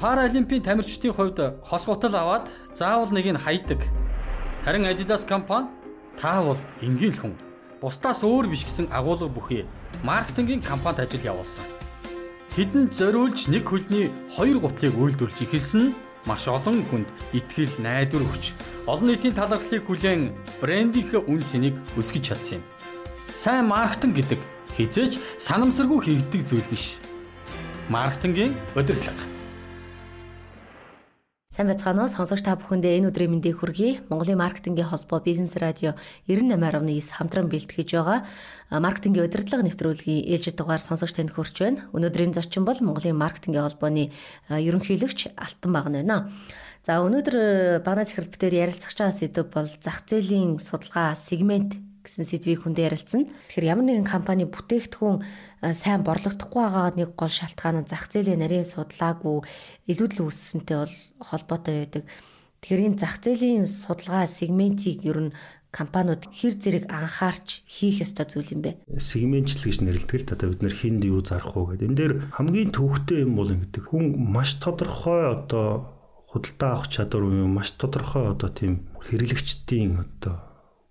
Паралимпийн 0.00 0.62
тамирчдын 0.62 1.12
хувьд 1.12 1.38
хос 1.64 1.86
гутал 1.88 2.14
аваад 2.14 2.52
заавал 2.76 3.08
нэг 3.16 3.32
нь 3.32 3.40
хайдаг. 3.40 3.80
Харин 4.64 4.84
Adidas 4.84 5.24
компани 5.24 5.72
та 6.20 6.42
бол 6.42 6.58
энгийн 6.82 7.16
хүн. 7.16 7.32
Бусдаас 7.80 8.20
өөр 8.20 8.44
биш 8.52 8.68
гэсэн 8.68 8.92
агуулга 8.92 9.32
бүхий 9.32 9.64
маркетингийн 10.04 10.60
компанид 10.60 11.00
ажил 11.00 11.24
явуулсан. 11.24 11.64
Тэдэнд 12.52 12.92
зориулж 12.92 13.48
нэг 13.48 13.64
хөлний 13.64 14.12
хоёр 14.36 14.60
гутлыг 14.60 14.92
үйлдвэрлэж 15.00 15.48
эхэлсэн 15.48 15.80
нь 15.80 15.94
маш 16.28 16.44
олон 16.44 16.84
хүнд 16.92 17.08
итгэл 17.32 17.80
найдвар 17.80 18.24
өгч 18.28 18.52
олон 18.84 19.08
нийтийн 19.08 19.32
талархлыг 19.32 19.80
хүлээн 19.88 20.32
брендийнхээ 20.60 21.24
үн 21.24 21.40
цэнийг 21.40 21.76
өсгөж 21.96 22.24
чадсан 22.36 22.60
юм. 22.60 22.64
Сайн 23.32 23.64
маркетинг 23.72 24.12
гэдэг 24.16 24.40
хизээч 24.76 25.16
санамсаргүй 25.40 26.00
хийгддэг 26.04 26.42
зүйл 26.44 26.68
биш. 26.68 27.00
Маркетингийн 27.88 28.52
удирдлага. 28.76 29.35
Сайн 31.56 31.72
байцгаана 31.72 32.04
уу 32.04 32.12
сонсогч 32.12 32.44
та 32.44 32.52
бүхэндээ 32.52 33.00
энэ 33.00 33.08
өдрийн 33.08 33.32
мэндийг 33.32 33.64
хүргэе. 33.64 34.04
Монголын 34.12 34.36
маркетингийн 34.36 34.92
холбоо 34.92 35.24
Бизнес 35.24 35.56
радио 35.56 35.96
98.9 36.28 37.16
хамтран 37.16 37.48
бэлтгэж 37.48 37.96
байгаа 37.96 38.28
маркетингийн 38.68 39.24
удирдлага 39.24 39.64
нэвтрүүлгийн 39.64 40.36
ээлжид 40.36 40.52
дугаар 40.60 40.84
сонсогч 40.84 41.16
танд 41.16 41.32
хүрч 41.32 41.56
байна. 41.56 41.88
Өнөөдрийн 41.96 42.36
зочин 42.36 42.68
бол 42.68 42.76
Монголын 42.76 43.16
маркетингийн 43.16 43.72
холбооны 43.72 44.12
ерөнхийлөгч 44.52 45.32
Алтан 45.32 45.72
Багна 45.72 46.04
байна. 46.04 46.28
За 46.84 47.00
өнөөдөр 47.00 47.80
багнаа 47.80 48.04
захирал 48.04 48.28
битээр 48.28 48.68
ярилцах 48.68 48.92
байгаа 48.92 49.16
сэдв 49.16 49.48
бол 49.48 49.64
зах 49.80 50.04
зээлийн 50.04 50.60
судалгаа 50.60 51.16
сегмент 51.16 51.80
гэсэн 52.06 52.22
сэдвийг 52.22 52.62
хүндээ 52.62 52.86
ярилцсан. 52.86 53.26
Тэгэхээр 53.50 53.66
ямар 53.66 53.86
нэгэн 53.90 54.06
компани 54.06 54.46
бүтээгдэхүүн 54.46 55.26
сайн 55.74 56.06
борлогдохгүй 56.06 56.62
байгаа 56.62 56.94
нэг 56.94 57.18
гол 57.18 57.34
шалтгаан 57.34 57.82
нь 57.82 57.90
зах 57.90 58.06
зээлийн 58.06 58.40
нарийн 58.40 58.62
судлаагүй 58.62 59.42
илүүдл 59.90 60.30
үүссэнтэй 60.30 60.76
бол 60.78 60.94
холбоотой 61.18 61.74
байдаг. 61.82 62.04
Тэгэхээр 62.62 62.86
энэ 62.86 63.00
зах 63.02 63.18
зээлийн 63.18 63.66
судалгаа 63.66 64.30
сегментийг 64.30 65.02
ер 65.02 65.30
нь 65.30 65.36
компаниуд 65.74 66.24
хэр 66.32 66.54
зэрэг 66.56 66.84
анхаарч 66.88 67.66
хийх 67.68 68.00
ёстой 68.00 68.24
зүйл 68.24 68.54
юм 68.56 68.62
бэ? 68.64 68.70
Сегментчл 68.96 69.68
гэж 69.68 69.84
нэрлэдэг 69.84 70.16
л 70.24 70.32
одоо 70.32 70.48
бид 70.56 70.62
нэр 70.64 70.74
хинд 70.74 71.02
юу 71.04 71.20
зарах 71.20 71.52
уу 71.52 71.68
гэдэг. 71.76 71.86
Энэ 71.90 71.98
дээр 72.00 72.14
хамгийн 72.32 72.72
төвхтэй 72.72 73.28
юм 73.28 73.36
бол 73.36 73.52
ингэдэг. 73.52 73.92
Хүн 73.92 74.16
маш 74.16 74.56
тодорхой 74.56 75.36
одоо 75.36 75.92
худалдаа 76.32 76.70
авах 76.80 76.88
чадвар 76.88 77.28
юм 77.28 77.52
маш 77.52 77.76
тодорхой 77.76 78.32
одоо 78.32 78.48
тийм 78.48 78.88
хэрэглэгчдийн 79.04 80.00
одоо 80.00 80.40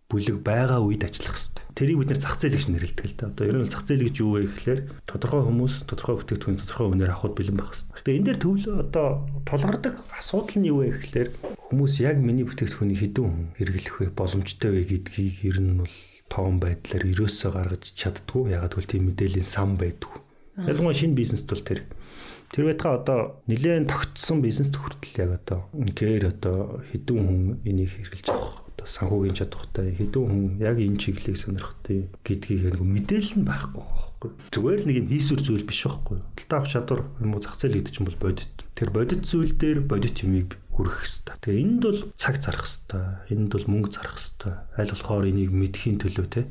бүлэг 0.09 0.38
байгаа 0.45 0.80
үед 0.86 1.03
ажиллах 1.06 1.36
хэрэгтэй. 1.36 1.66
Тэрийг 1.75 1.98
бид 2.00 2.09
нэр 2.14 2.22
зах 2.22 2.38
зээл 2.38 2.56
гэж 2.56 2.66
нэрлэдэг 2.72 3.06
л 3.09 3.17
да. 3.17 3.28
Одоо 3.34 3.45
ер 3.50 3.58
нь 3.59 3.67
зах 3.67 3.84
зээл 3.84 4.06
гэж 4.06 4.16
юу 4.22 4.31
вэ 4.38 4.48
гэхээр 4.48 4.81
тодорхой 5.09 5.44
хүмүүс 5.44 5.75
тодорхой 5.89 6.16
бүтээгдэхүүн 6.22 6.59
тодорхой 6.61 6.88
үнээр 6.94 7.11
авахд 7.11 7.36
бэлэн 7.36 7.58
байх 7.58 7.73
хэрэгтэй. 7.73 7.95
Гэтэ 8.00 8.16
энэ 8.16 8.26
дээр 8.30 8.39
төвлө 8.39 8.72
одоо 8.86 9.08
тулгардаг 9.50 9.95
асуудал 10.14 10.58
нь 10.61 10.70
юу 10.70 10.78
вэ 10.86 10.88
гэхээр 11.03 11.30
хүмүүс 11.73 11.94
яг 12.06 12.17
миний 12.22 12.45
бүтээгдэхүүнийг 12.45 13.02
хэдэн 13.02 13.26
хүн 13.26 13.45
хэрэглэх 13.59 13.95
вэ, 14.00 14.08
боломжтой 14.14 14.70
вэ 14.72 14.81
гэдгийг 14.88 15.38
ер 15.52 15.58
нь 15.59 15.73
бол 15.83 15.95
тоон 16.31 16.56
байдлаар 16.61 17.03
ерөөсөө 17.11 17.52
гаргаж 17.52 17.83
чаддгүй. 17.98 18.56
Ягаад 18.56 18.78
гэвэл 18.78 18.92
тийм 18.94 19.03
мэдээллийн 19.09 19.50
сан 19.50 19.76
байдгүй. 19.76 20.16
Ялангуяа 20.56 20.95
шинэ 20.95 21.17
бизнест 21.17 21.50
бол 21.50 21.59
тэр 21.59 21.83
Тэр 22.53 22.72
байтга 22.72 22.95
одоо 23.02 23.20
нэлээд 23.50 23.89
тогтсон 23.89 24.39
бизнест 24.39 24.78
хүртэл 24.78 25.28
яг 25.28 25.31
одоо 25.44 25.67
үнээр 25.73 26.30
одоо 26.30 26.80
хэдэн 26.88 27.17
хүн 27.20 27.42
энийг 27.66 27.92
хэрэгжилж 27.92 28.31
авах 28.31 28.64
санхүүгийн 28.86 29.38
чадвартай 29.38 29.94
хэдэн 29.97 30.23
хүн 30.30 30.44
яг 30.61 30.78
энэ 30.80 31.02
чиглэлийг 31.02 31.38
сонирхтой 31.38 32.08
гэдгийг 32.23 32.78
нэг 32.78 32.81
мэдээлэл 32.81 33.36
нь 33.42 33.50
байхгүй 33.50 34.05
байхгүй. 34.25 34.50
Зүгээр 34.52 34.80
л 34.81 34.88
нэг 34.89 34.97
юм 35.05 35.08
хийсвэр 35.11 35.42
зүйл 35.42 35.66
биш 35.67 35.81
байхгүй. 35.86 36.17
Талтаа 36.36 36.58
авах 36.59 36.72
чадвар 36.72 37.02
юм 37.22 37.31
уу 37.36 37.42
зах 37.42 37.58
зээл 37.58 37.77
гэдэг 37.77 37.94
чинь 37.94 38.08
бол 38.08 38.19
бодит. 38.22 38.55
Тэр 38.73 38.89
бодит 38.89 39.22
зүйл 39.25 39.53
дээр 39.53 39.80
бодит 39.86 40.17
юмыг 40.23 40.58
хүрэх 40.73 40.97
хэвээр. 41.03 41.39
Тэгээ 41.42 41.61
энд 41.61 41.81
бол 41.83 42.00
цаг 42.17 42.36
зарах 42.42 42.66
хэвээр. 42.66 43.30
Энд 43.33 43.50
бол 43.53 43.66
мөнгө 43.69 43.89
зарах 43.94 44.17
хэвээр. 44.17 44.58
Аль 44.80 44.92
болохоор 44.94 45.26
энийг 45.30 45.52
мэдхийн 45.54 45.98
төлөө 46.02 46.27
те 46.32 46.42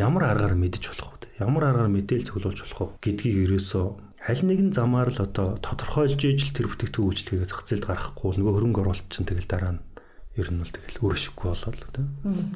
ямар 0.00 0.24
аргаар 0.32 0.56
мэдж 0.56 0.82
болох 0.92 1.10
вэ? 1.20 1.44
Ямар 1.44 1.64
аргаар 1.68 1.92
мэдээлэл 1.92 2.28
цуглуулж 2.28 2.60
болох 2.64 2.80
вэ 2.80 3.04
гэдгийг 3.04 3.36
ерөөсөө 3.48 3.86
аль 4.24 4.42
нэгэн 4.48 4.72
замаар 4.72 5.12
л 5.12 5.20
одоо 5.20 5.60
тодорхойлж 5.60 6.16
ижил 6.24 6.56
тэр 6.56 6.72
бүтээгдэхүүн 6.72 7.08
үйлчлэгээ 7.12 7.48
зах 7.52 7.68
зээлд 7.68 7.84
гаргахгүй 7.84 8.40
нөгөө 8.40 8.54
хөрөнгө 8.56 8.80
оруулалт 8.80 9.12
чинь 9.12 9.28
тэгэл 9.28 9.44
дараа 9.44 9.76
нь 9.76 9.84
ер 10.34 10.48
нь 10.50 10.58
бол 10.58 10.72
тэгэл 10.74 11.00
өөр 11.02 11.14
ашиггүй 11.14 11.48
болоод 11.54 11.78
тийм 11.94 12.08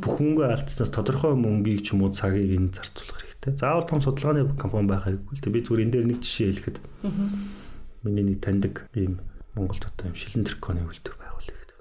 бүхэнгүй 0.03 0.45
алдснаас 0.51 0.91
тодорхой 0.91 1.39
мөнгийг 1.39 1.87
ч 1.87 1.95
юм 1.95 2.03
уу 2.03 2.11
цагийг 2.11 2.51
энэ 2.59 2.75
зарцуулах 2.75 3.23
хэрэгтэй. 3.23 3.55
Заавал 3.55 3.87
том 3.87 4.03
судалгааны 4.03 4.51
компани 4.59 4.91
байх 4.91 5.07
хэрэггүй 5.07 5.35
л 5.39 5.43
тийм 5.47 5.55
би 5.55 5.63
зүгээр 5.63 5.85
энэ 5.87 5.93
дээр 5.95 6.07
нэг 6.11 6.19
жишээ 6.27 6.49
хэлэхэд 6.51 6.79
миний 8.03 8.25
нэг 8.35 8.39
таньдаг 8.43 8.75
ийм 8.99 9.23
Монголд 9.55 9.87
одоо 9.87 10.11
юм 10.11 10.19
шилэн 10.19 10.47
тэрконы 10.47 10.83
үйлдвэр 10.87 11.17
байгуулъя 11.19 11.55
гэдэг. 11.55 11.79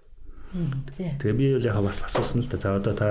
Тэгээ 1.21 1.37
би 1.37 1.45
бол 1.57 1.69
яхаа 1.69 1.85
бас 1.85 2.01
асуусан 2.05 2.41
л 2.41 2.49
да. 2.49 2.57
За 2.57 2.77
одоо 2.77 2.93
та 2.93 3.09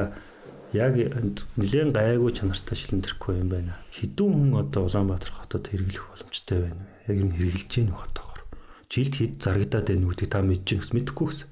яг 0.74 0.94
нэлээд 0.94 1.94
гайгүй 1.94 2.32
чанартай 2.34 2.74
шилэн 2.74 3.03
тэрко 3.03 3.34
юм 3.34 3.50
байна. 3.50 3.78
Хідүүн 3.94 4.34
хүн 4.34 4.53
одоо 4.58 4.91
Улаанбаатар 4.91 5.30
хотод 5.30 5.70
хэрэглэх 5.70 6.06
боломжтой 6.10 6.58
байна. 6.66 6.82
Яг 7.06 7.16
юм 7.18 7.30
хэрэгжилж 7.30 7.70
гин 7.70 7.94
хотоогоор. 7.94 8.42
Жилд 8.91 9.14
хэд 9.14 9.34
зарагдаад 9.38 9.86
байна 9.86 10.06
үүдийг 10.10 10.30
та 10.30 10.42
мэдчихсэн 10.42 10.94
мэдэхгүй 10.98 11.26
гэсэн. 11.30 11.48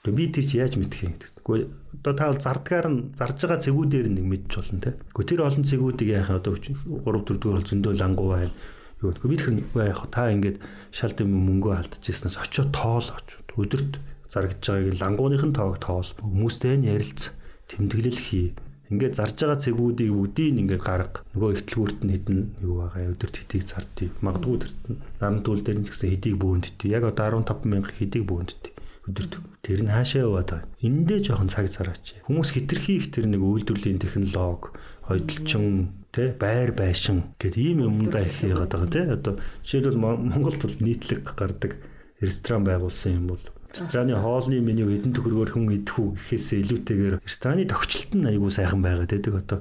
Тэгээ 0.00 0.16
би 0.16 0.24
тэр 0.32 0.44
чи 0.48 0.56
яаж 0.56 0.80
мэдэх 0.80 1.00
юм 1.04 1.14
гэдэг. 1.20 1.44
Гэхдээ 1.44 1.68
одоо 2.00 2.14
та 2.16 2.32
бол 2.32 2.40
зардгаар 2.40 2.88
нь 2.88 3.12
зарж 3.12 3.36
байгаа 3.36 3.60
цэгүүдээр 3.60 4.08
нэг 4.16 4.24
мэдчих 4.24 4.56
болно 4.56 4.80
те. 4.80 4.96
Гэхдээ 5.12 5.28
тэр 5.28 5.44
олон 5.44 5.64
цэгүүдийг 5.68 6.08
яах 6.16 6.30
одоо 6.40 6.56
3 6.56 7.04
4 7.04 7.36
дугаар 7.36 7.60
бол 7.60 7.68
зөндөө 7.68 7.92
лангуу 8.00 8.28
байна. 8.32 8.56
Юу 9.04 9.12
гэвэл 9.12 9.28
би 9.28 9.36
тэр 9.36 9.52
яах 9.76 10.08
та 10.08 10.32
ингээд 10.32 10.56
шалт 10.88 11.20
юм 11.20 11.36
мөнгөө 11.36 11.84
алдчихснаас 11.84 12.40
очиод 12.40 12.72
тоол 12.72 13.12
очиод 13.12 13.48
өдөрт 13.60 13.92
зарагдж 14.32 14.64
байгааг 14.72 14.96
лангууных 15.04 15.44
нь 15.44 15.52
тоог 15.52 15.76
тоол 15.84 16.08
хүмүүстэй 16.16 16.80
нь 16.80 16.88
ярилц 16.88 17.36
тэмдэглэл 17.68 18.20
хий. 18.24 18.56
Ингээд 18.88 19.20
зарж 19.20 19.36
байгаа 19.36 19.60
цэгүүдийг 19.60 20.16
бүгдийг 20.16 20.64
ингээд 20.64 20.80
гарга. 20.80 21.20
Нөгөө 21.36 21.60
ихтлгүүрт 21.60 22.00
нь 22.08 22.12
хэдэн 22.16 22.38
юу 22.64 22.88
байгаа 22.88 23.12
өдөрт 23.12 23.36
хэдийг 23.36 23.68
зардыг. 23.68 24.16
Магадгүй 24.24 24.64
тэр 24.64 24.72
наран 25.20 25.44
түл 25.44 25.60
дээр 25.60 25.84
нь 25.84 25.86
ч 25.86 25.92
гэсэн 25.92 26.10
хэдийг 26.16 26.36
бөөнддээ. 26.40 26.88
Яг 26.88 27.04
одоо 27.04 27.44
15 27.44 27.68
мянга 27.68 27.92
хэдийг 27.92 28.24
бөөнддээ 28.24 28.79
өдөрт 29.10 29.42
тэр 29.66 29.80
нь 29.84 29.92
хаашаа 29.92 30.24
яваад 30.24 30.48
байгаа. 30.50 30.70
Эндээ 30.80 31.18
жоохон 31.26 31.50
цаг 31.50 31.66
зараач. 31.68 32.16
Хүмүүс 32.24 32.54
хитрхи 32.54 32.96
их 32.96 33.10
тэр 33.10 33.26
нэг 33.28 33.42
үйлдвэрлэлийн 33.42 34.00
технологи, 34.00 34.72
ойдлчин 35.10 36.00
тэ 36.14 36.34
байр 36.34 36.74
байшин 36.74 37.34
гэдэг 37.38 37.58
ийм 37.58 37.78
юмдаа 37.86 38.26
их 38.26 38.42
яагаад 38.42 38.70
байгаа 38.74 38.90
тэ 38.90 39.02
одоо 39.14 39.34
жишээлбэл 39.62 39.98
Монголд 39.98 40.58
бол 40.62 40.76
нийтлэг 40.82 41.22
гардаг 41.38 41.78
ресторан 42.18 42.66
байгуулсан 42.66 43.14
юм 43.14 43.26
бол 43.30 43.42
рестораны 43.70 44.18
хоолны 44.18 44.58
меню 44.58 44.90
эдэн 44.90 45.14
төгрөгөөр 45.14 45.50
хүн 45.54 45.70
идэх 45.78 45.94
үү 46.02 46.08
гэхээсээ 46.18 46.58
илүүтэйгээр 46.66 47.14
рестораны 47.22 47.64
тогтчлолт 47.70 48.12
нь 48.18 48.26
айгүй 48.26 48.50
сайхан 48.50 48.82
байгаа 48.82 49.06
гэдэг 49.06 49.34
одоо 49.38 49.58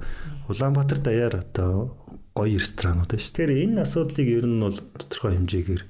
Улаанбаатар 0.49 0.99
даяар 1.05 1.33
одоо 1.38 1.93
гоё 2.33 2.57
ресторанууд 2.57 3.13
шүү. 3.13 3.33
Тэгэхээр 3.38 3.53
энэ 3.69 3.85
асуудлыг 3.85 4.27
ер 4.33 4.45
нь 4.49 4.61
бол 4.65 4.77
тодорхой 4.97 5.38
хэмжээгээр 5.38 5.83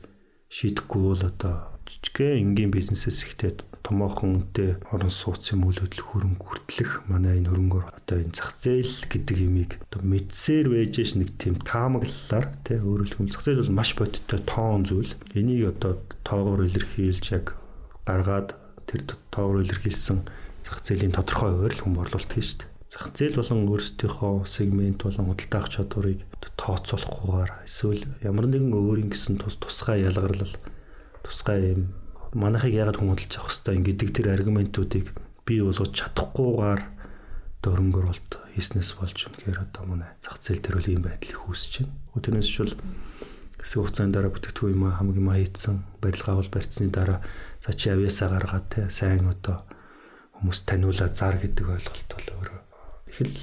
шийдэхгүй 0.51 1.01
бол 1.07 1.23
одоо 1.23 1.78
жижигхэн 1.89 2.53
энгийн 2.53 2.69
бизнесээс 2.69 3.25
ихтэй 3.25 3.57
томоохон 3.81 4.53
үнэтэй 4.53 4.77
орон 4.93 5.09
сууцын 5.09 5.65
үйл 5.65 5.81
хөдлөх 5.81 6.07
хөрөнгө 6.13 6.45
хүртлэх 6.45 6.91
манай 7.09 7.41
энэ 7.41 7.49
хөрөнгөөр 7.49 7.85
одоо 7.89 8.17
энэ 8.21 8.37
зах 8.37 8.53
зээл 8.61 9.09
гэдэг 9.09 9.37
имийг 9.41 9.71
одоо 9.89 10.05
мэдсээр 10.05 10.67
байжээш 10.69 11.17
нэг 11.17 11.33
тийм 11.41 11.57
таамаглалаар 11.65 12.45
тий 12.61 12.77
өөрөлд 12.77 13.17
хүм 13.17 13.33
зах 13.33 13.41
зээл 13.41 13.65
бол 13.65 13.77
маш 13.81 13.97
бодиттой 13.97 14.39
тоон 14.45 14.85
зүйл. 14.85 15.17
Энийг 15.33 15.73
одоо 15.73 15.97
тоогоор 16.21 16.69
илэрхийлж 16.69 17.25
яг 17.33 17.57
гаргаад 18.05 18.53
тэр 18.85 19.01
тоогоор 19.33 19.65
илэрхийлсэн 19.65 20.29
зах 20.61 20.85
зээлийн 20.85 21.17
тодорхой 21.17 21.57
ойрол 21.57 21.81
хүм 21.81 21.97
орлуулдаг 21.97 22.37
шүү 22.45 22.61
дээ. 22.61 22.69
Зах 22.93 23.09
зээл 23.17 23.41
болон 23.41 23.65
өөрсдийнхөө 23.69 24.45
сегмент 24.45 25.01
болон 25.01 25.33
худалдаах 25.33 25.67
чадварыг 25.73 26.21
тооцоолохгүйгээр 26.61 27.51
эсвэл 27.65 28.05
ямар 28.21 28.45
нэгэн 28.49 28.73
өөрийн 28.73 29.09
гэсэн 29.13 29.41
тус 29.41 29.57
тусгай 29.61 30.05
ялгарлал 30.05 30.53
тусгай 31.23 31.73
юм 31.73 31.93
манайхыг 32.33 32.73
яагаад 32.73 32.99
хүмүүдэлж 33.01 33.33
авах 33.37 33.53
хэвээр 33.53 33.77
ингэдэг 33.81 34.09
тэр 34.13 34.27
аргументуудыг 34.37 35.05
бий 35.45 35.59
болгож 35.65 35.91
чадахгүйгээр 35.97 36.81
дөрөнгөр 37.65 38.05
болт 38.05 38.31
хийснээс 38.53 38.91
болж 39.01 39.17
үнэхээр 39.27 39.59
одоо 39.65 39.83
манай 39.89 40.11
зах 40.21 40.37
зээл 40.39 40.61
дээр 40.61 40.79
үл 40.79 40.91
ийм 40.93 41.03
байдал 41.03 41.33
их 41.33 41.41
үүсэж 41.49 41.73
байна. 41.83 42.23
Тэрнээс 42.23 42.49
шул 42.49 42.71
хэсэг 43.59 43.79
хугацааны 43.83 44.13
дараа 44.15 44.31
бүтээгдэхүүн 44.31 44.73
юм 44.77 44.83
хамгийн 44.93 45.25
маа 45.25 45.37
хийцэн 45.41 45.83
барилгаа 45.99 46.35
бол 46.39 46.51
барьцны 46.53 46.87
дараа 46.87 47.19
за 47.59 47.73
чи 47.75 47.91
авьяасаа 47.91 48.29
гаргаад 48.31 48.65
те 48.71 48.87
сайн 48.87 49.27
одоо 49.27 49.65
хүмүүс 50.39 50.59
таниулаад 50.63 51.13
зар 51.19 51.35
гэдэг 51.35 51.67
ойлголт 51.67 52.09
бол 52.15 52.27
өөрөө 52.39 52.59
их 53.11 53.19
л 53.27 53.35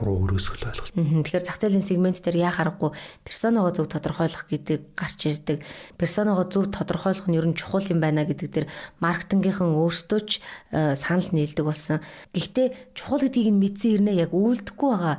буруу 0.00 0.24
өрөөсгөл 0.24 0.72
ойлголт. 0.72 0.96
Тэгэхээр 0.96 1.44
зах 1.44 1.60
зээлийн 1.60 1.84
сегмент 1.84 2.24
дээр 2.24 2.48
яа 2.48 2.52
харахгүй 2.56 2.96
персоного 3.20 3.68
зөв 3.76 3.92
тодорхойлох 3.92 4.48
гэдэг 4.48 4.96
гарч 4.96 5.20
ирдэг. 5.28 5.60
Персоного 6.00 6.48
зөв 6.48 6.72
тодорхойлох 6.72 7.28
нь 7.28 7.36
ер 7.36 7.44
нь 7.44 7.54
чухал 7.54 7.84
юм 7.84 8.00
байна 8.00 8.24
гэдэг 8.24 8.48
дээр 8.48 8.66
маркетингийнхан 9.04 9.76
өөрсдөө 9.76 10.20
ч 10.24 10.40
э, 10.72 10.96
санал 10.96 11.28
нийлдэг 11.36 11.68
болсон. 11.68 12.00
Гэхдээ 12.32 12.96
чухал 12.96 13.20
гэдгийг 13.20 13.52
нь 13.52 13.60
мэдсэн 13.60 14.00
хэрнээ 14.00 14.16
яг 14.24 14.32
үйлдэхгүй 14.32 14.88
байгаа 14.88 15.16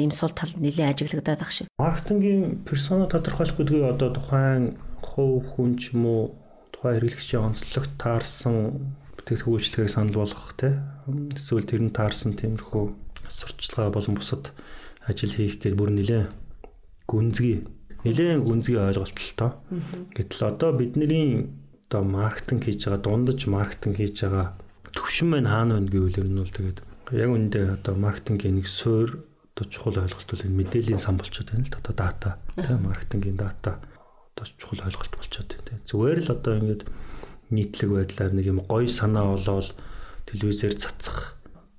юм 0.00 0.10
э, 0.10 0.16
сул 0.16 0.32
тал 0.32 0.48
нэлээд 0.56 0.96
ажиглагдаад 0.96 1.44
ах 1.44 1.52
шиг. 1.52 1.68
Маркетингийн 1.76 2.64
персоно 2.64 3.04
тодорхойлох 3.04 3.60
гэдгийг 3.60 3.84
одоо 3.92 4.08
тухайн 4.16 4.80
хувь 5.04 5.44
хүн 5.52 5.76
ч 5.76 5.92
юм 5.92 6.08
уу 6.08 6.22
тухайн 6.72 6.96
хэрэглэгчийн 6.96 7.44
онцлогт 7.52 7.92
таарсан 8.00 8.96
бүтээгдэхүүн 9.20 9.56
үйлчлэгийг 9.56 9.92
санал 9.92 10.20
болгох 10.20 10.52
те 10.56 10.80
эсвэл 11.36 11.64
тэр 11.64 11.82
нь 11.88 11.96
таарсан 11.96 12.36
тиймэрхүү 12.36 12.84
сурчлагаа 13.30 13.90
болон 13.92 14.14
бусад 14.18 14.52
ажил 15.06 15.32
хийх 15.32 15.60
гэдэг 15.60 15.78
бүр 15.78 15.90
нэлээд 15.92 16.28
гүнзгий 17.06 17.68
нэлээд 18.04 18.44
гүнзгий 18.44 18.78
ойлголттой. 18.80 19.52
Гэтэл 20.16 20.42
одоо 20.48 20.70
бидний 20.72 21.48
одоо 21.88 22.02
маркетинг 22.04 22.64
хийж 22.64 22.84
байгаа 22.84 23.00
дундаж 23.04 23.40
маркетинг 23.46 23.96
хийж 23.96 24.16
байгаа 24.24 24.56
төвшин 24.96 25.28
маань 25.30 25.50
хаана 25.50 25.74
байна 25.78 25.92
гэвэл 25.92 26.20
нь 26.24 26.40
бол 26.40 26.52
тэгээд 26.56 26.78
яг 27.12 27.30
үндэ 27.30 27.60
одоо 27.76 27.94
маркетингийн 27.94 28.56
нэг 28.58 28.66
суурь 28.68 29.12
одоо 29.54 29.64
чухал 29.68 30.00
ойлголт 30.00 30.28
бол 30.30 30.46
энэ 30.46 30.58
мэдээллийн 30.58 31.02
сан 31.02 31.16
болчиход 31.20 31.52
байна 31.52 31.66
л 31.66 31.72
да 31.72 31.78
одоо 31.82 31.94
дата 31.94 32.30
тийм 32.56 32.80
маркетингийн 32.88 33.36
дата 33.36 33.78
одоо 34.34 34.46
чухал 34.58 34.80
ойлголт 34.86 35.12
болчиход 35.14 35.48
байна 35.52 35.66
тийм 35.68 35.80
зүгээр 35.86 36.18
л 36.24 36.34
одоо 36.34 36.52
ингэж 36.58 36.80
нийтлэг 37.54 37.90
байдлаар 37.92 38.32
нэг 38.34 38.46
юм 38.48 38.60
гоё 38.64 38.88
санаа 38.88 39.36
болоод 39.36 39.68
телевизээр 40.26 40.74
цацах 40.74 41.33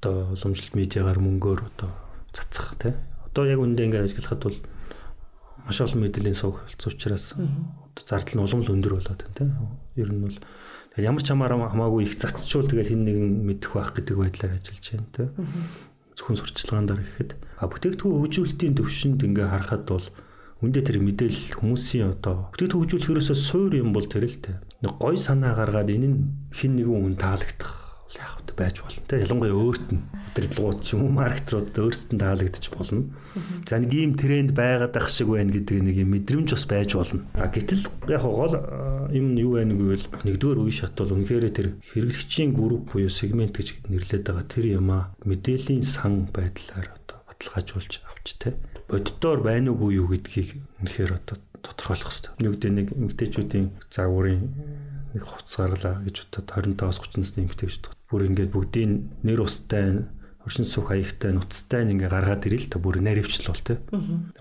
одоо 0.06 0.38
уламжлалт 0.38 0.78
медиагаар 0.78 1.18
мөнгөөр 1.18 1.60
одоо 1.66 1.90
цацах 2.30 2.78
тийм 2.78 2.94
одоо 3.25 3.44
яг 3.50 3.60
үндэ 3.66 3.90
ингэж 3.90 4.02
ажиллахад 4.06 4.42
бол 4.46 4.57
маш 5.66 5.78
олон 5.81 6.00
мэдээллийн 6.06 6.38
сувг 6.38 6.62
болсон 6.62 6.94
учраас 6.94 7.25
одоо 7.34 8.04
зардал 8.06 8.38
нь 8.38 8.46
улам 8.46 8.62
л 8.62 8.74
өндөр 8.78 8.94
болоод 9.02 9.22
байна 9.25 9.34
тийм 9.34 9.50
ер 9.98 10.10
нь 10.13 10.22
бол 10.22 10.38
ямар 11.02 11.24
ч 11.25 11.34
хамаар 11.34 11.57
хамаагүй 11.57 12.06
их 12.06 12.22
цацчул 12.22 12.69
тэгэл 12.69 12.94
хин 12.94 13.02
нэгэн 13.02 13.28
мэдэх 13.50 13.74
байх 13.74 13.92
гэдэг 13.98 14.16
байдлаар 14.16 14.54
ажиллаж 14.62 14.86
байна 14.94 15.10
тийм 15.10 15.30
зөвхөн 16.16 16.40
сурчлагаан 16.40 16.88
дараа 16.88 17.04
гэхэд. 17.04 17.31
А 17.60 17.68
бүтээгдэхүүн 17.68 18.16
хөгжүүлэлтийн 18.24 18.75
төвшөнд 18.80 19.19
ингээ 19.19 19.48
харахад 19.52 19.84
бол 19.84 20.07
үндэ 20.63 20.80
тэр 20.88 21.04
мэдээлэл 21.04 21.60
хүмүүсийн 21.60 22.16
одоо 22.16 22.48
бүтээгдэхүүн 22.56 22.84
хөгжүүлэхөөсөө 22.88 23.36
суур 23.36 23.74
юм 23.75 23.92
бол 23.92 24.07
тэр 24.07 24.24
л 24.24 24.40
тэ. 24.40 24.63
Нэг 24.80 24.96
гой 24.96 25.19
санаа 25.19 25.52
гаргаад 25.60 25.92
энэ 25.92 26.07
нь 26.07 26.18
хин 26.56 26.80
нэгэн 26.80 26.96
хүн 27.04 27.16
таалагдах 27.19 28.00
яах 28.16 28.44
байж 28.57 28.81
болно 28.81 29.04
те 29.07 29.19
ялангуяа 29.22 29.56
өөрт 29.56 29.88
нь 29.92 30.02
удирдлагууд 30.36 30.80
ч 30.84 30.96
юм 30.96 31.07
уу 31.07 31.12
маркетрууд 31.16 31.72
өөрсдөд 31.72 32.12
нь 32.16 32.24
таалагдчих 32.24 32.74
болно. 32.75 33.07
За 33.68 33.80
нэг 33.80 33.92
ийм 33.96 34.12
тренд 34.19 34.52
байгаад 34.52 34.96
ах 35.00 35.07
шиг 35.07 35.31
байна 35.31 35.52
гэдэг 35.56 35.80
нэг 35.80 35.96
юм 36.04 36.12
мэдрэмж 36.12 36.52
бас 36.52 36.66
байж 36.68 36.92
болно. 36.92 37.24
А 37.40 37.48
гэтэл 37.48 37.88
яг 38.12 38.24
гол 38.24 38.56
юм 39.16 39.25
нь 39.31 39.40
юу 39.40 39.56
байна 39.56 39.75
гэвэл 39.80 40.06
нэгдүгээр 40.28 40.60
үе 40.60 40.74
шат 40.75 40.96
бол 41.00 41.16
үнэхээр 41.16 41.46
тэр 41.56 41.68
хэрэглэгчийн 41.96 42.52
групп 42.52 42.92
буюу 42.92 43.07
сегмент 43.07 43.56
гэж 43.56 43.88
нэрлэдэг 43.88 44.28
байгаа 44.28 44.48
тэр 44.52 44.66
юмаа 44.75 45.04
мэдээллийн 45.24 45.84
сан 45.88 46.28
байдлаар 46.36 46.92
одоо 46.92 47.18
баталгаажуулж 47.31 47.94
авч 48.04 48.28
те 48.36 48.60
боддоор 48.92 49.40
байна 49.40 49.72
уугүй 49.72 50.04
юу 50.04 50.12
гэдгийг 50.12 50.60
үнэхээр 50.84 51.12
одоо 51.16 51.40
тодорхойлох 51.63 52.12
хэрэгтэй. 52.12 52.34
Нэг 52.44 52.52
үедээ 52.54 52.72
нэг 52.75 52.88
эмгтээчүүдийн 52.94 53.68
загварын 53.90 54.44
нэг 55.16 55.24
хувцас 55.25 55.57
гарлаа 55.57 56.04
гэж 56.06 56.16
бодоод 56.30 56.75
25-аас 56.75 57.00
30 57.02 57.24
насны 57.24 57.40
эмгтээч 57.48 57.74
бүр 58.10 58.28
ингээд 58.30 58.54
бүгдийн 58.54 58.92
нэр 59.25 59.42
устай 59.46 60.06
оршин 60.46 60.66
суух 60.69 60.94
хаягтай 60.94 61.34
нуцтай 61.34 61.81
ингээ 61.90 62.06
гаргаад 62.06 62.46
ирэл 62.46 62.69
та 62.69 62.78
бүр 62.78 63.02
наривчл 63.02 63.50
бол 63.50 63.63
тэ. 63.66 63.81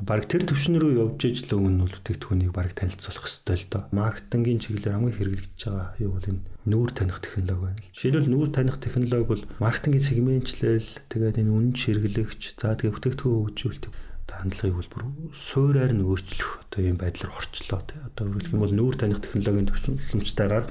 Бараг 0.04 0.28
тэр 0.28 0.44
төвшин 0.44 0.76
рүү 0.76 1.00
явж 1.00 1.24
ижил 1.24 1.56
өмнө 1.56 1.88
бол 1.88 1.96
бүтээгдэхүүнийг 1.96 2.52
бараг 2.52 2.76
танилцуулах 2.76 3.24
хэрэгтэй 3.24 3.56
л 3.56 3.68
доо. 3.72 3.82
Маркетингийн 3.88 4.60
чиглэлээр 4.60 4.96
хамгийн 5.00 5.16
хэрэглэгдэж 5.16 5.60
байгаа 5.64 5.96
юу 6.04 6.12
бол 6.12 6.28
энэ 6.28 6.44
нүүр 6.68 6.90
таних 6.92 7.18
технологи 7.24 7.64
байна. 7.64 7.80
Жишээлбэл 7.96 8.32
нүүр 8.36 8.48
таних 8.52 8.76
технологи 8.84 9.24
бол 9.32 9.42
маркетингийн 9.64 10.04
сегментчлэл 10.04 10.90
тэгээд 11.08 11.40
энэ 11.40 11.52
үнэн 11.56 11.72
хэрэглэгч 11.72 12.42
за 12.60 12.76
тэгээд 12.76 12.96
бүтээгдэхүүн 13.00 13.40
хөгжүүлэлт 13.48 13.84
хандлагыг 14.32 14.76
бол 14.76 14.90
бүр 14.92 15.04
суураар 15.32 15.92
нь 15.92 16.04
өөрчлөх 16.04 16.64
одоо 16.64 16.80
ийм 16.80 16.96
байдлаар 16.96 17.32
орчлоо 17.36 17.80
тий. 17.84 17.98
Одоо 18.08 18.24
өөрөлдөх 18.28 18.52
юм 18.52 18.62
бол 18.64 18.74
нүүр 18.76 18.96
таних 18.96 19.20
технологийн 19.20 19.68
төвчмөмжтойгоор 19.68 20.64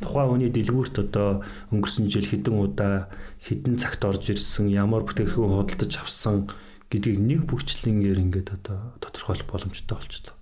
тухайн 0.00 0.28
хүний 0.28 0.50
дэлгүүрт 0.52 0.96
одоо 1.04 1.44
өнгөрсөн 1.72 2.06
жил 2.12 2.28
хэдэн 2.28 2.56
удаа 2.56 3.08
хэдэн 3.44 3.76
цагт 3.80 4.04
орж 4.04 4.24
ирсэн 4.32 4.68
ямар 4.68 5.04
бүтээгдэхүүн 5.08 5.56
худалдаж 5.64 5.92
авсан 6.00 6.48
гэдгийг 6.92 7.20
нэг 7.20 7.40
бүчлэнгээр 7.48 8.18
ингээд 8.20 8.48
одоо 8.60 8.78
тодорхойлох 9.00 9.48
боломжтой 9.48 9.96
болчихлоо. 9.96 10.36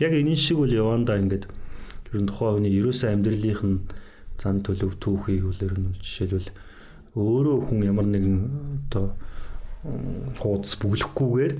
Яг 0.00 0.12
энэ 0.12 0.36
шиг 0.36 0.58
үл 0.60 0.72
явандаа 0.72 1.16
ингээд 1.16 1.48
ер 1.48 2.18
нь 2.20 2.28
тухайн 2.28 2.60
хүний 2.60 2.76
ерөөсөө 2.80 3.08
амьдралынх 3.12 3.62
нь 3.64 3.78
зан 4.40 4.60
төлөв 4.66 4.98
түүхийг 5.00 5.46
үлэр 5.48 5.74
нь 5.78 5.96
жишээлбэл 6.02 6.50
өөрөө 7.16 7.58
хүн 7.68 7.80
ямар 7.86 8.08
нэгэн 8.08 8.36
одоо 8.88 9.12
хуудас 9.82 10.78
бүглэхгүйгээр 10.78 11.54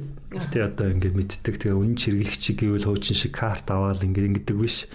тий 0.54 0.62
одоо 0.62 0.94
ингээд 0.94 1.18
мэддэг 1.18 1.58
тэгээ 1.58 1.74
үнэн 1.74 1.98
чиргэлэгч 1.98 2.44
гэвэл 2.54 2.86
хуучин 2.86 3.18
шиг 3.18 3.34
карт 3.34 3.66
аваад 3.66 4.06
ингээд 4.06 4.46
ингэдэг 4.46 4.56
биш. 4.62 4.86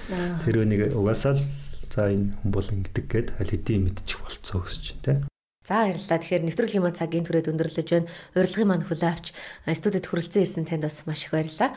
Тэр 0.47 0.63
нэг 0.63 0.95
угаасаа 0.95 1.35
л 1.35 1.43
за 1.91 2.07
энэ 2.07 2.39
хүн 2.39 2.51
бол 2.55 2.63
ингэдэг 2.63 3.05
гэд 3.11 3.27
аль 3.35 3.51
хэдийн 3.51 3.83
мэдчих 3.91 4.23
болцоо 4.23 4.63
гэж 4.63 4.79
чинь 4.79 5.03
тий. 5.03 5.17
За 5.67 5.83
баярлалаа. 5.83 6.19
Тэгэхээр 6.23 6.45
нэвтрүүлгийн 6.47 6.83
маань 6.87 6.95
цагийн 6.95 7.27
түрээд 7.27 7.51
өндөрлөж 7.51 7.87
байна. 7.91 8.07
Урилгын 8.39 8.67
маань 8.71 8.87
хүлээ 8.87 9.11
авч 9.11 9.35
студид 9.75 10.07
хүрэлцэн 10.07 10.43
ирсэн 10.47 10.63
танд 10.63 10.87
бас 10.87 11.03
маш 11.03 11.27
их 11.27 11.35
баярлалаа. 11.35 11.75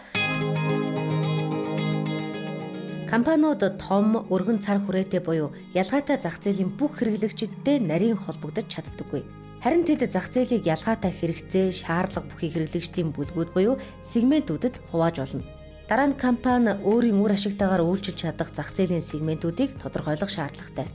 Компаниуд 3.10 3.66
том, 3.82 4.22
өргөн 4.30 4.62
цар 4.62 4.78
хүрээтэй 4.78 5.18
буюу 5.18 5.50
ялгаатай 5.74 6.22
зах 6.22 6.38
зээлийн 6.38 6.78
бүх 6.78 7.02
хэрэглэгчидтэй 7.02 7.82
нарийн 7.82 8.14
холбогдож 8.14 8.70
чаддаггүй. 8.70 9.39
Харин 9.60 9.84
тэд 9.84 10.08
зах 10.08 10.32
зээлийг 10.32 10.64
ялгаатай 10.64 11.12
хэрэгцээ, 11.12 11.68
шаардлага 11.84 12.32
бүхий 12.32 12.48
хэрэглэгчдийн 12.48 13.12
бүлгүүд 13.12 13.52
буюу 13.52 13.76
сегментүүдэд 14.08 14.80
хувааж 14.88 15.20
болно. 15.20 15.44
Дараа 15.84 16.08
нь 16.08 16.16
компани 16.16 16.80
өөрийн 16.80 17.20
үр 17.20 17.36
ашигтайгаар 17.36 17.84
үйлчилж 17.84 18.24
чадах 18.24 18.56
зах 18.56 18.72
зээлийн 18.72 19.04
сегментүүдийг 19.04 19.76
тодорхойлох 19.84 20.32
шаардлагатай. 20.32 20.88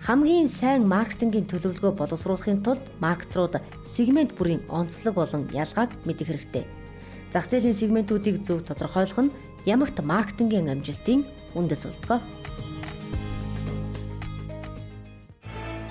Хамгийн 0.00 0.48
сайн 0.48 0.88
маркетингийн 0.88 1.44
төлөвлөгөө 1.44 1.92
боловсруулахын 1.92 2.64
тулд 2.64 2.80
маркетрууд 3.04 3.60
сегмент 3.84 4.32
бүрийн 4.32 4.64
онцлог 4.72 5.20
болон 5.20 5.44
ялгааг 5.52 5.92
мэдэх 6.08 6.32
хэрэгтэй. 6.32 6.64
Зах 7.36 7.52
зээлийн 7.52 7.76
сегментүүдийг 7.76 8.48
зөв 8.48 8.64
тодорхойлох 8.64 9.28
нь 9.28 9.34
ямагт 9.68 10.00
маркетингийн 10.00 10.72
амжилтын 10.72 11.28
үндэс 11.52 11.84
болдог. 11.84 12.24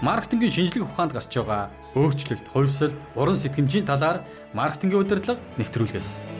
Маркетингийн 0.01 0.53
шинжлэх 0.53 0.85
ухаанд 0.85 1.13
гарч 1.13 1.31
байгаа 1.33 1.73
өөрчлөлт, 1.97 2.45
хувьсэл, 2.53 2.93
уран 3.17 3.37
сэтгэмжийн 3.37 3.89
талаар 3.89 4.21
маркетингийн 4.53 5.01
удирдлага 5.01 5.41
нэвтрүүлгээс 5.57 6.36